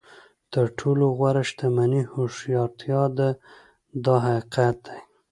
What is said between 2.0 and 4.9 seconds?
هوښیارتیا ده دا حقیقت